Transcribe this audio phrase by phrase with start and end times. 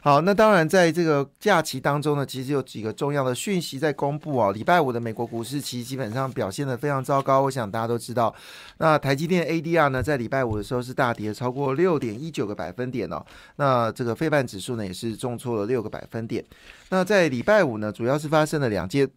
[0.00, 4.52] 好，那当然在这个假期当中呢，其实有几个重要的讯息在公布哦。
[4.52, 8.32] 礼拜五的美国股市其实基本上表现的非常糟糕，我想大家都知道。
[8.78, 13.24] 那台积电 ADR 呢，在礼拜五的时候是大跌超过六点一九个百分点哦。
[13.56, 16.44] 那这个费半指数呢，也是重挫了六个百分点。
[16.90, 19.08] 那在礼拜五呢，主要是发生了两件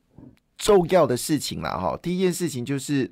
[0.58, 1.98] 重要的事情了哈。
[2.02, 3.10] 第一件事情就是。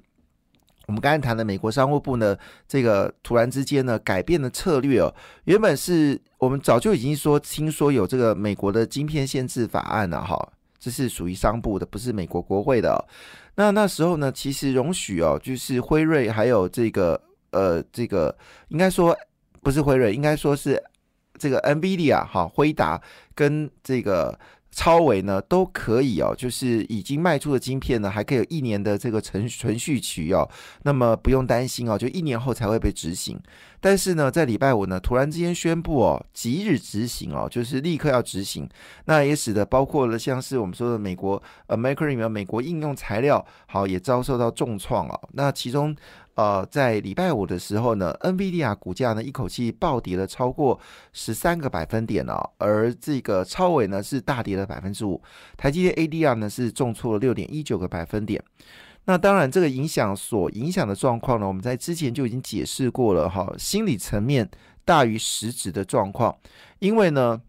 [0.89, 2.35] 我们刚才谈的美国商务部呢，
[2.67, 5.13] 这个突然之间呢改变了策略哦。
[5.43, 13.07] 原本是我们早就已经说听说有这个美国的晶片限制法案了哈，这是属于商部的，不是美国国会的。
[13.53, 18.35] 那那时候呢，其实容许哦，就是辉瑞还有这个呃这个
[18.69, 19.15] 应该说
[19.61, 20.81] 不是辉瑞，应该说是
[21.37, 22.99] 这个 NVIDIA 哈，辉达
[23.35, 24.39] 跟这个。
[24.71, 30.47] 超维呢都可以哦，就是已经卖出的晶片呢，还可以有一年的这个存存续期哦，
[30.83, 33.39] 那么不用担心哦，就一年后才会被执行。
[33.81, 38.67] 但是呢，在礼拜五呢，突然之间宣布哦，即日执行哦，就是立刻要执行。
[39.05, 45.19] 那也使得包括了像是我们说的美国呃 m a c r i m 美国应用材料好也遭受到重创哦。
[45.33, 45.95] 那其中。
[46.35, 50.79] 呃，在礼拜五的时候呢，NVIDIA 股价呢一口气暴跌了超过
[51.11, 55.21] 十三个百分点哦，而这个超伟呢是大跌了百分之五，
[55.57, 58.41] 台积电 ADR 呢是重挫了六点一九个百分点。
[59.09, 64.47] 那当然，这个影响所影响的状况呢，我们在之前就已经解释过了哈，心理层面
[64.85, 66.37] 大于实质的状况，
[66.77, 67.41] 因为呢。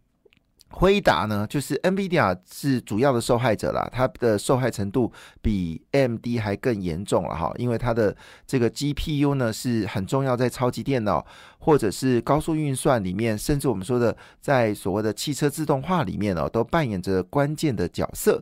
[0.72, 8.16] 辉达呢，就是 NVIDIA 是主要的受害者啦，它的受害程度比 MD 还更严重了哈，因为它的
[8.46, 11.26] 这个 GPU 呢是很重要，在超级电脑
[11.58, 18.40] 或者是高速运算里面，甚至我们说的在所谓的汽车自动化里面哦，都扮演着关键的角色。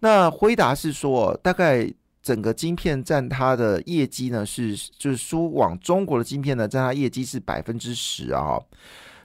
[0.00, 1.90] 那辉达是说，大概
[2.22, 8.58] 整个晶片占它的业绩呢，是就是输往中国的晶片呢，占它业绩是百分之十啊。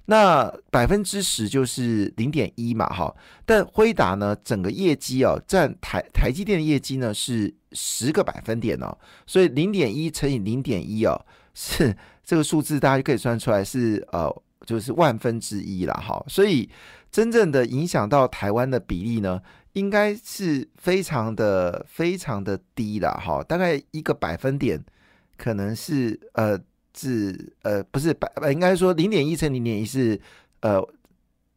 [0.10, 3.14] 那百分之十就是零点一嘛，哈，
[3.46, 11.14] 但辉达呢，整个业绩哦，占台台积电的业绩呢是十个百分点哦，所以零点一乘以零点一哦，
[11.54, 11.94] 是
[12.24, 14.34] 这个数字大家就可以算出来是呃，
[14.66, 16.70] 就是万分之一了，哈，所以
[17.12, 19.42] 真正的影响到台湾的比例呢，
[19.78, 24.84] 应该是非常的非常的低了，哈，大概一个百分点
[25.38, 26.60] 可能是呃。
[27.00, 30.20] 是呃不是百应该说零点一乘零点一是
[30.62, 30.82] 呃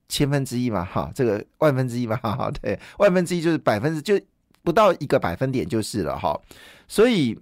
[0.06, 4.20] 千分之一嘛哈这个万分之一嘛哈对万分之一就是百分之就
[4.62, 6.38] 不到一个百分点就是了哈
[6.86, 7.34] 所以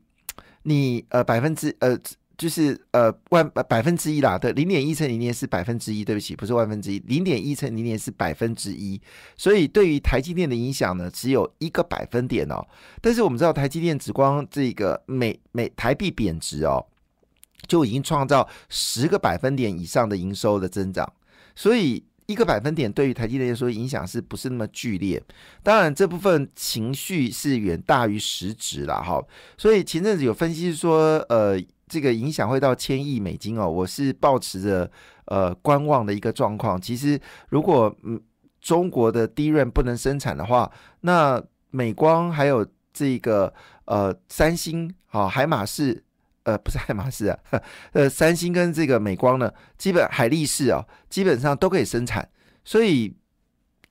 [0.63, 1.99] 你呃百分之呃
[2.39, 8.99] 就是呃万百分之一啦对零点一乘零点是百分之一对不起不是万分之一零点一乘零点是百分之一
[9.37, 12.67] 所以对于台积电的影响呢只有一个百分点哦
[13.03, 16.87] 但是我们知道台积电只光这个美美台币贬值哦。
[17.67, 21.13] 就已经创造十个百分点以上的营收的增长，
[21.57, 25.23] 所以一个百分点对于台积电来说影响是不是那么剧烈？
[25.63, 29.21] 当然，这部分情绪是远大于实质了哈。
[29.59, 33.69] 所以前阵子有分析说，呃，这个影响会到千亿美金哦。
[33.69, 34.91] 我是保持着
[35.27, 36.81] 呃观望的一个状况。
[36.81, 37.19] 其实，
[37.49, 38.21] 如果嗯
[38.61, 43.53] 中国的低润不能生产的话，那美光还有这个
[43.87, 46.05] 呃三星啊海马士。
[46.45, 47.39] 呃，不是海马仕啊，
[47.93, 52.27] 呃，三星跟这个美光呢，基本海力士啊，基本上都可以生产，
[52.65, 53.15] 所以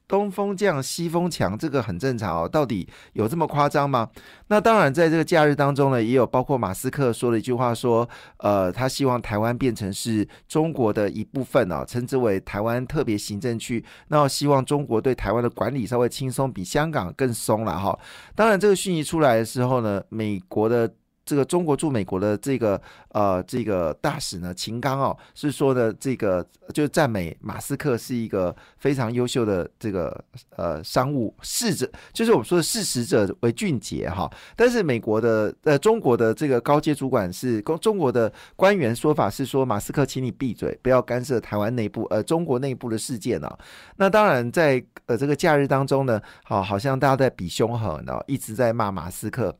[0.08, 2.48] 东风降西风强，这个很正常哦。
[2.48, 4.10] 到底有这么夸张吗？
[4.48, 8.08] 那当然，在这个假日当中呢，也有包括马斯克说了一句话，说，
[8.38, 13.84] 呃，他希望台湾变成是中国的一部分啊，称之为台湾特别行政区。
[14.08, 17.98] 那希望中国对台湾的管理稍微轻松，比香港更松了哈。
[18.34, 20.90] 当然，这个讯息出来的时候呢，美国的。
[21.28, 26.44] 这个中国驻美国的这个呃这个大使呢，秦刚哦，是说的这个
[26.74, 30.24] 就赞美马斯克是一个非常优秀的这个
[30.56, 34.32] 呃商务使者，就是我们说的事实者为俊杰哈。
[34.56, 43.60] 但是美国的呃中国的这个高阶主管是中中国的官员说法是说，马斯克，请你闭嘴，不要干涉台湾内部呃中国内部的事件啊。
[43.98, 49.54] 那当然在呃这个假日当中呢，好，好像大家在比凶狠呢，一直在骂马斯克。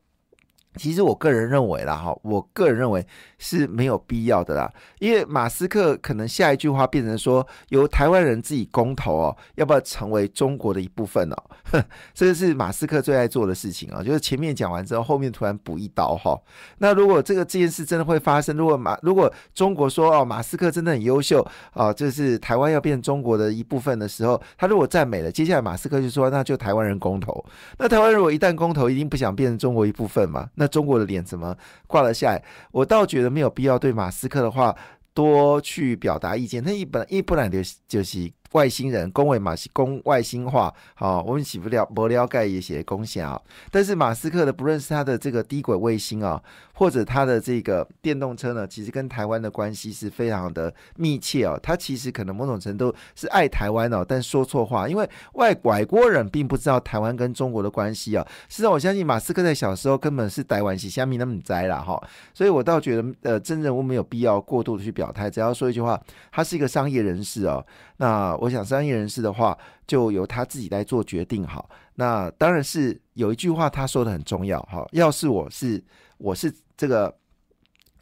[0.78, 3.04] 其实我个人认为啦，哈，我个人认为
[3.38, 11.36] 是没有必要的啦，因为马斯克可能下一句话变成说，由台湾人自己公投哦，要不要成为中国的一部分哦？
[12.14, 16.38] 这个是马斯克最爱做的事情啊，就是前面讲完之后，后面突然补一刀哈。
[16.78, 27.44] 那如果这个这件事真的会发生，如果马如果中国说哦，马斯克真的很优秀啊，就是台湾要变中国的一部分的时候，他如果赞美了，接下来马斯克就说，那就台湾人公投。
[27.78, 30.48] 那台湾如果一旦公投，一定不想变成中国一部分嘛？
[30.54, 31.56] 那中国的脸怎么
[31.86, 32.44] 挂了下来？
[32.70, 34.76] 我倒觉得没有必要对马斯克的话
[35.12, 36.62] 多去表达意见。
[36.62, 38.30] 那一本一不然就就是。
[38.52, 43.40] 外星人恭维马西公外星化，好，我们起不了不了盖一些贡献啊。
[43.70, 46.42] 但是马斯克的不论是他的这个低轨卫星啊，
[46.74, 51.58] 或者他的这个电动车呢，其实跟台湾的关系是非常的密切哦。
[51.62, 58.26] 他其实可能某种程度是爱台湾哦，但说错话，因为外拐国人并不知道台湾跟中国的关系啊。
[58.48, 62.02] 实际上，我相信马斯克在小时候根本是台湾系虾米那么栽了哈。
[62.32, 66.00] 所以我倒觉得，呃，真人物没有必要过度的去表态，只要说一句话，
[66.32, 67.64] 他是一个商业人士哦。
[67.98, 71.46] 那我想，商业人士的话，就由他自己来做决定。
[71.46, 74.58] 好，那当然是有一句话他说的很重要。
[74.62, 75.84] 哈，要是我是，
[76.16, 77.14] 我是这个。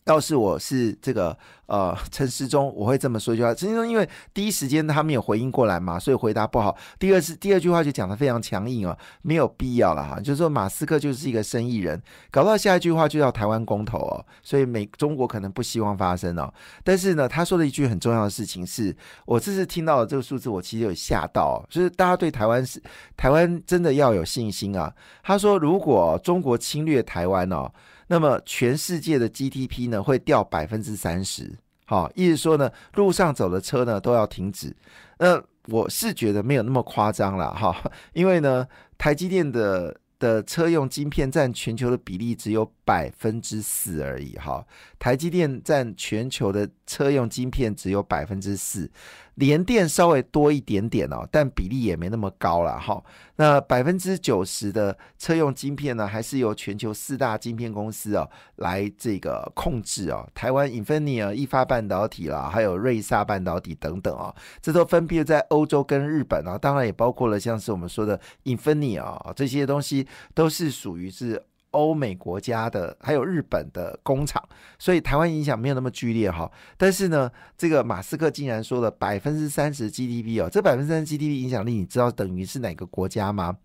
[0.07, 1.37] 要是我是这个
[1.67, 6.77] 呃陈时中，我会这么说一句话：陈时中因为第一时间他没有回应过来嘛，所以回答不好。
[6.99, 10.21] 第二是第二句话就讲的非常强硬哦，没有必要了哈。
[10.21, 12.01] 就是说马斯克就是一个生意人，
[12.31, 16.53] 搞到下一句话就要台湾公投哦，所以美中国可能不希望发生哦。
[16.85, 22.81] 但是呢，他说的一句很重要的事情是，我这次听到的这个数字，我其实有吓到，就是大家对台湾是
[23.17, 24.95] 台湾真的要有信心啊。
[25.25, 27.69] 他说，如果中国侵略台湾哦。
[28.09, 31.53] 那么全世界的 GDP 呢会掉百分之三十，
[31.85, 34.75] 好，意思说呢，路上走的车呢都要停止。
[35.19, 37.75] 那我是觉得没有那么夸张了哈，
[38.13, 38.67] 因为呢，
[38.97, 44.65] 台积电的的车用晶片占全球的比例只有百分之四而已哈，
[44.99, 48.91] 台积电占全球的车用晶片只有百分之四。
[49.37, 53.03] 联电稍微多一点点哦，但比例也没那么高了哈。
[53.37, 60.27] 那百分之九十的车用晶片呢，还是由全球四大晶片公司哦来这个控制哦。
[60.35, 71.43] 台湾 Infineon、易发半导体啦，还有瑞萨半导体等等哦，这都分别在欧洲跟日本啊，当然也包括了像是我们说的 Infineon 啊这些东西，都是属于是。
[71.77, 74.43] 欧美国家的还有日本的工厂，
[74.79, 76.51] 所以台湾影响没有那么剧烈哈。
[76.79, 83.59] 但是呢，这个马斯克竟然说了百分之三十 GDP 哦，这百分之三十 GDP 影响力，你知道等于是哪个国家吗？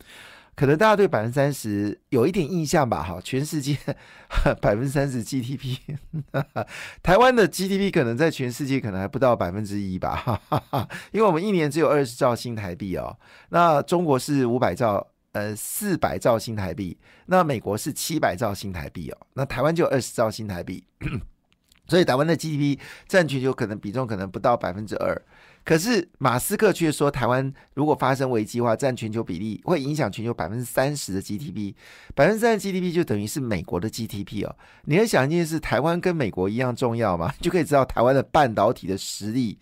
[0.53, 3.01] 可能大家对百分之三十有一点印象吧？
[3.01, 3.77] 哈，全世界
[4.61, 5.77] 百分之三十 GDP，
[7.01, 10.41] 台湾的 GDP 可能在全世界可能还不到百分之一吧？
[11.13, 13.17] 因为我们一年只有二十兆新台币哦，
[13.49, 15.07] 那中国是五百兆。
[15.33, 16.97] 呃，四百兆新台币，
[17.27, 20.83] 那美国是七百兆新台币哦，那台湾就二十兆新台币，
[21.87, 25.21] 所以台湾的 GDP 占全球可能比重可能不到百分之二，
[25.63, 31.73] 可是马斯克却说台湾如果发生危机的话，占全球比例会影响全球百分之三十的 GDP，
[32.13, 34.53] 百分之三十 GDP 就等于是美国的 GDP 哦。
[34.83, 37.33] 你要想一件事，台湾跟美国一样重要吗？
[37.39, 39.57] 就可以知道台湾的半导体的实力。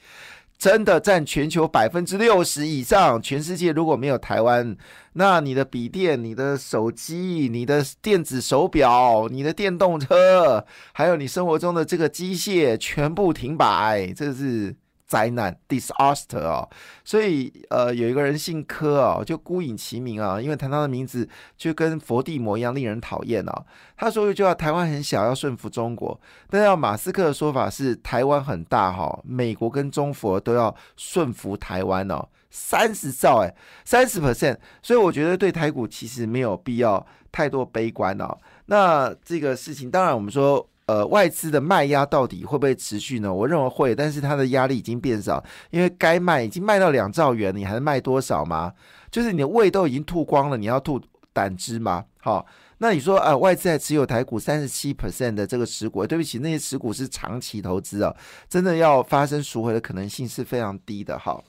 [0.60, 4.76] 真的占全球百分之六十以上，全世界如果没有台湾，
[5.14, 14.76] 那你的笔电、你的手机、你的电子手表、你的电动车，还有你生活中的这个机械，全部停摆，这是。
[15.10, 16.70] 灾难 disaster 哦，
[17.04, 21.28] 所以呃，有一个人姓柯哦，就孤影其名啊，因为谈他的名字
[21.58, 23.66] 就跟佛地魔一样令人讨厌哦。
[23.98, 26.16] 他说一句话：台湾很小，要顺服中国；
[26.48, 32.30] 但要马斯克的说法是台湾很大哈，美国跟中佛都要顺服台湾哦。
[32.52, 38.38] 三十兆哎，三十 percent，所以我觉得对台股其实没有必要太多悲观哦。
[38.68, 40.70] 那这个事情，当然我们说。
[40.90, 43.32] 呃，外资的卖压到底会不会持续呢？
[43.32, 48.74] 我认为会，但是它的压力已经变少，因为该卖已经卖到两兆元，你还能卖多少吗？
[49.12, 51.00] 就是你的胃都已经吐光了，你要吐
[51.32, 52.06] 胆汁吗？
[52.22, 52.44] 好，
[52.80, 58.12] 那你说啊，外资还持有台股三十七 percent 的这个持股，对不起，那些持股是长期投资啊，
[58.50, 61.20] 真的要发生赎回的可能性是非常低的。
[61.20, 61.40] 哈。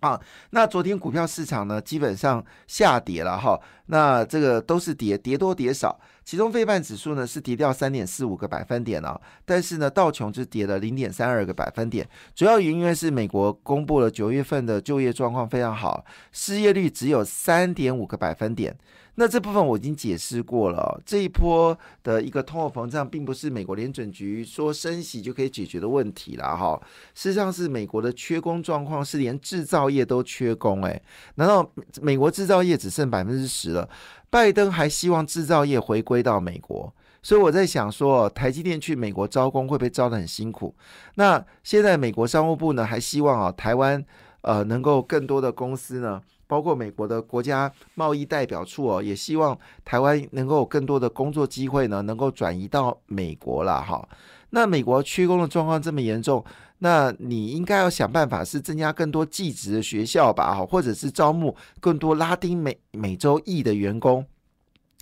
[0.00, 0.20] 啊，
[0.50, 3.58] 那昨天股票市场呢，基本上下跌了哈。
[3.86, 5.98] 那这个都是跌，跌多跌少。
[6.26, 12.06] 其中费半指数呢是跌掉三点四五个百分点啊，但是呢道琼就跌了零点三二个百分点。
[12.34, 18.76] 主要原因是美国公布了九月份的就业状况非常好，失业率只有三点五个百分点。
[19.16, 26.80] 那这部分我已经解释过了，这一波的一个通货膨胀，并不是美国联准局说升息就可以解决的问题了哈。
[27.14, 31.02] 事实上是美国的缺工状况是连制造业都缺工，诶，
[31.36, 31.68] 难道
[32.00, 33.88] 美国制造业只剩百分之十了？
[34.28, 36.92] 拜登还希望制造业回归到美国？
[37.22, 40.72] 所以我在想说，台积电去美国招工会不会招的很辛苦？
[41.14, 44.04] 那现在美国商务部呢，还希望啊，台湾
[44.46, 46.22] 呃能够更多的公司呢。
[46.48, 54.08] 包括美国的国家贸易代表处哦，也希望台湾能够有更多的工作机会呢，能够转移到美国了哈。
[54.50, 56.44] 那美国缺工的状况这么严重，
[56.78, 64.24] 那你应该要想办法是增加更多技职的学校吧，哈，或者是招募更多拉丁美美洲裔的员工。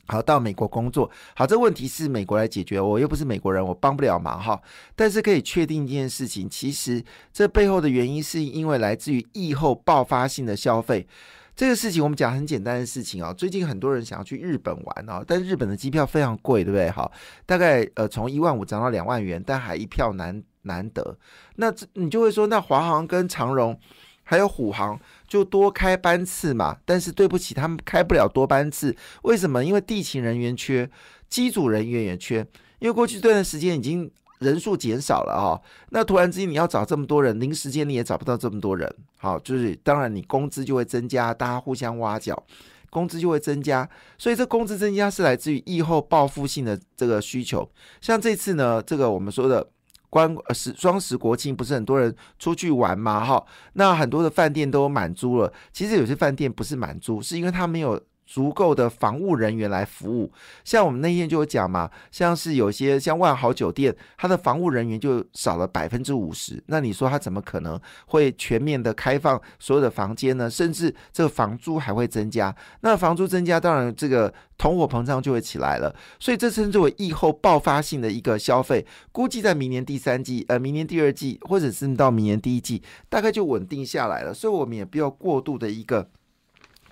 [0.06, 4.60] 好，到美国工作，好，这问题是美国来解决，我又不是美国人，我帮不了忙哈。
[4.94, 11.06] 但是可以确定一件事情，其实这背后的原因是因为来自于疫后爆发性的消费。
[11.56, 16.90] 这个事情我们讲很简单的事情啊，最近很多人想要去日本玩啊，但日本的机票非常贵，对不对？
[16.90, 17.10] 好，
[17.46, 21.16] 大概呃从一万五涨到两万元，但还一票难难得。
[21.56, 23.78] 那这你就会说，那华航跟长荣
[24.24, 25.00] 还有虎航。
[25.34, 28.94] 就多开班次嘛，但是对不起，他们开不了多班次。
[29.24, 29.64] 为什么？
[29.64, 30.88] 因为地勤人员缺，
[31.28, 32.46] 机组人员也缺。
[32.78, 35.58] 因为过去这段时间已经人数减少了啊，
[35.90, 38.88] 那突然之间你要找这么多人，临时间你也找不到这么多人。
[39.16, 42.40] 好，就是当然你工资就会增加，大家互相挖角，
[42.90, 43.88] 工资就会增加。
[44.16, 47.68] 所以这工资增加是来自于疫后报复性的这个需求。
[48.00, 49.66] 像这次呢，这个我们说的。
[50.14, 53.24] 关呃十双十国庆不是很多人出去玩嘛？
[53.24, 55.52] 哈，那很多的饭店都满租了。
[55.72, 58.00] 其实有些饭店不是满租，是因为他没有。
[58.26, 60.32] 足够的防务人员来服务，
[60.64, 66.62] 像我们那天就有讲嘛，像是有些像万豪酒店，它的防务人员就少了百分之五十。
[66.66, 70.48] 那你说它怎么可能会全面的开放所有的房间呢？
[70.48, 72.54] 甚至这个房租还会增加。
[72.80, 75.94] 那房租增加，当然这个通货膨胀就会起来了。
[76.18, 84.32] 所以这称之为疫后爆发性的一个消费，估计在明年第三季、呃明年第二季，或者是到明年第一季，大概就稳定下来了。
[84.32, 86.08] 所以我们也不要过度的一个。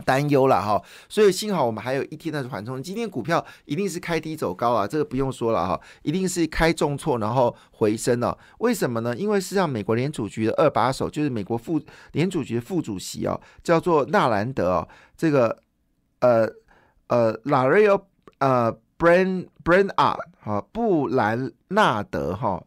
[0.03, 2.83] 担忧了哈，所以幸好我们还有一天的缓冲。
[2.83, 8.37] 今天股票一定是开低走高啊，这个不用说了哈，一定是开重挫然后回升了。
[8.59, 9.17] 为什么呢？
[9.17, 11.81] 因为是让美国联储局的二把手，就是美国副
[12.13, 15.59] 联储局副主席哦，叫做纳兰德哦，这个
[16.21, 16.49] 呃
[17.09, 18.07] 呃拉瑞奥
[18.39, 22.63] 呃 Bran Bran 啊哈布兰纳德哈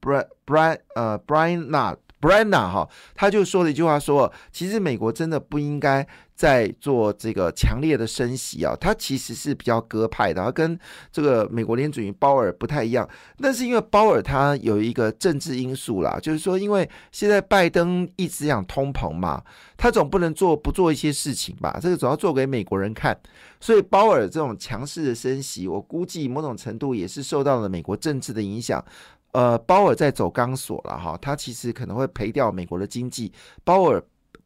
[0.00, 6.08] Bran Bran 呃 Brian 纳 Brana 哈，他就说了一句话说，其实美国真的不应该。
[6.34, 10.76] 在做这个强烈的升息啊，他其实是比较鸽派的，他跟
[11.12, 13.08] 这个美国联准局鲍尔不太一样。
[13.38, 19.40] 但是因为鲍尔他有一个政治因素啦，就是说，因为现在拜登一直想通膨嘛，
[19.76, 21.78] 他总不能做不做一些事情吧？
[21.80, 23.16] 这个总要做给美国人看。
[23.60, 28.84] 所以鲍尔这种强势的升息，我估计某种程度也是受到了美国政治的影响。
[29.32, 33.32] 呃，鲍尔在走钢索了哈，他其实可能会赔掉美国的经济。
[33.64, 34.02] 鲍尔。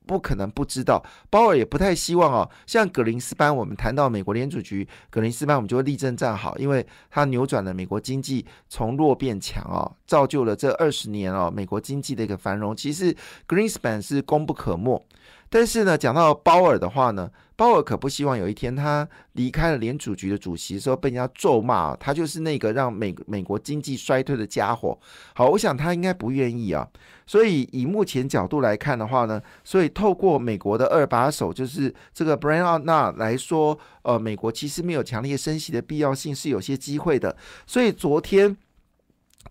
[0.08, 2.48] 不可能不知道，鲍尔也不太希望哦。
[2.64, 12.76] 像格林斯潘，我们谈到美国联储局，格林斯潘我们就会立正站好，因为他扭转了美国经济从弱变强哦，造就了这二十年哦美国经济的一个繁荣。
[12.76, 13.12] 其实
[13.48, 15.04] 格林斯潘是功不可没。
[15.50, 24.98] 但是呢，讲到鲍尔的话呢，鲍尔可不希望有一天他离开了联储局的主席时候被人家咒骂，他就是那个让美美国经济衰退的家伙。
[25.34, 26.86] 好，我想他应该不愿意啊。
[27.26, 37.36] 所以以目前角度来看的话呢，所以透过美国的二把手，就是这个 Brian 那来说，呃，美国其实没有强烈升息的必要性，是有些机会的。
[37.66, 38.56] 所以昨天。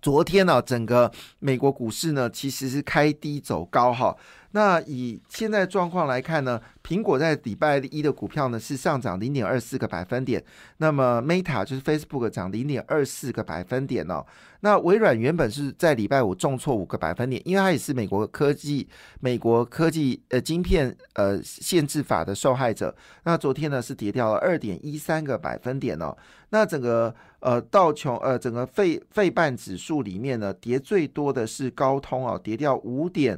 [0.01, 1.09] 昨天呢，整个
[1.39, 4.15] 美国股市呢其实是开低走高哈。
[4.55, 10.41] 那以现在状况来看呢，苹果在礼拜一的股票呢是上涨零点二四个百分点，
[10.77, 14.25] 那么 Meta 就是 Facebook 涨零点二四个百分点哦。
[14.61, 18.87] 那微软原本是在礼拜五重挫五个百分点，因为它也是美国科技
[19.19, 22.95] 美国科技呃晶片呃限制法的受害者。
[23.25, 26.15] 那昨天呢是跌掉了二点一三个百分点哦。
[26.51, 33.37] 那整个呃道琼呃整个费费半指数里面呢，跌最多的是高通哦，跌掉五点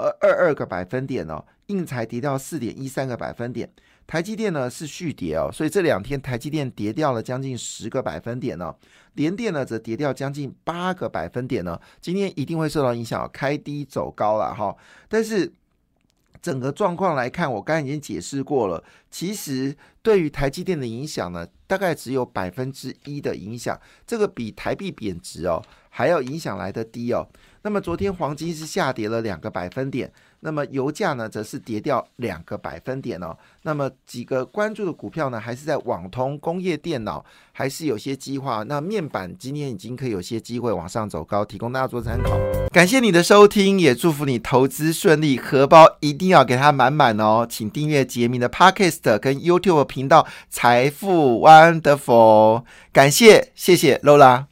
[0.00, 3.70] 呃二二个百分点哦，硬材跌掉四点一三个百分点，
[4.06, 8.74] 台积电呢是续跌哦，所以这两天台积电跌掉了将近十个百分点呢，
[9.14, 14.76] 联电呢则跌掉将近八个百分点呢，今天一定会受到影响，开低走高了哈，
[15.08, 15.52] 但是。
[16.42, 18.82] 整个状况来看，我刚才已经解释过了。
[19.10, 27.28] 其实对于台积电的影响呢，大概只有百分之一的影响，这个比台币贬值哦还要影响来的低哦。
[27.62, 30.10] 那么昨天黄金是下跌了两个百分点。
[30.42, 33.36] 那么油价呢，则是跌掉两个百分点哦。
[33.64, 38.64] 那么几个关注的股票呢，还是在网通、工业电脑，还是有些机会。
[38.64, 42.40] 那面板今天已经可以有些机会往上走高，提供大家做参考。
[42.72, 47.46] 感谢你的收听，也祝福你投资顺利，荷包一定要给它满满哦。
[47.46, 52.64] 请订阅杰明的 Podcast，Podcast 跟 YouTube 频道财富 Wonderful。
[52.94, 54.50] 感谢，谢谢 Lola。